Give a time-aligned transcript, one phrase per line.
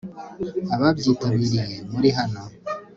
[0.73, 2.41] ababyitabiriye muri hano